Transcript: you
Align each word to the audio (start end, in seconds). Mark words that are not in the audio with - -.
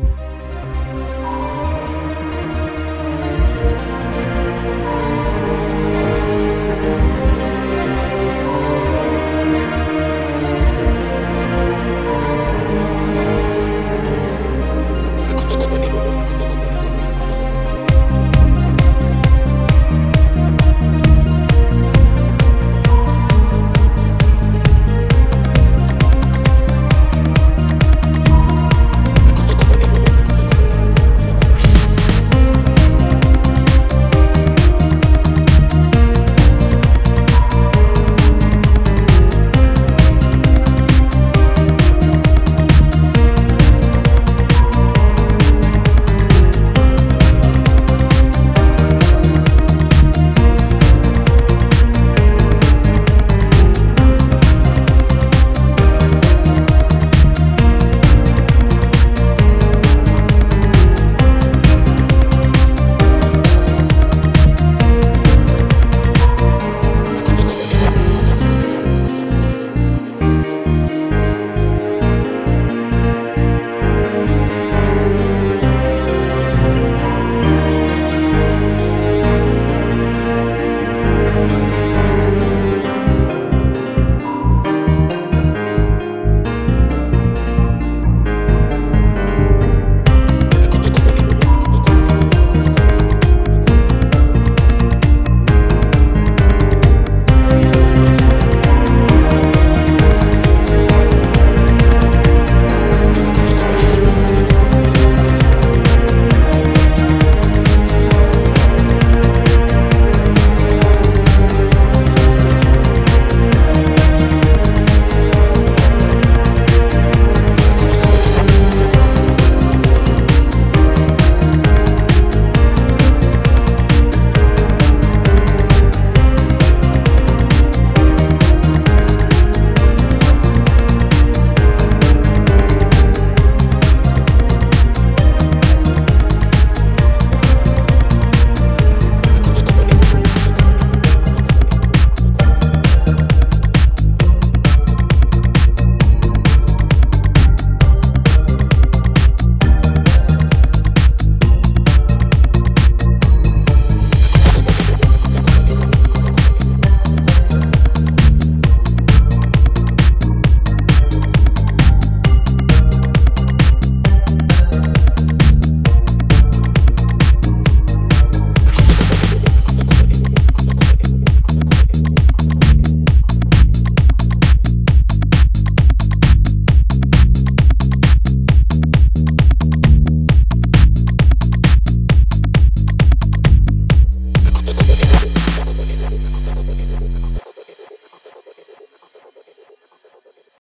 you 0.00 0.39